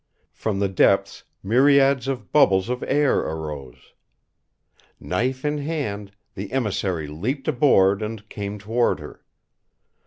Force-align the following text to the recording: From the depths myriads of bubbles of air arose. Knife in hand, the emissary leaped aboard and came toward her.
From 0.31 0.57
the 0.57 0.67
depths 0.67 1.25
myriads 1.43 2.07
of 2.07 2.31
bubbles 2.31 2.69
of 2.69 2.83
air 2.87 3.19
arose. 3.19 3.93
Knife 4.99 5.45
in 5.45 5.59
hand, 5.59 6.11
the 6.33 6.51
emissary 6.51 7.05
leaped 7.05 7.47
aboard 7.47 8.01
and 8.01 8.27
came 8.27 8.57
toward 8.57 8.99
her. 8.99 9.23